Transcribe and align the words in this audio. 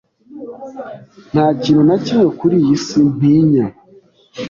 Nta 1.31 1.45
kintu 1.61 1.81
na 1.89 1.97
kimwe 2.03 2.25
kuri 2.39 2.55
iyi 2.63 2.75
si 2.85 2.99
ntinya. 3.13 3.65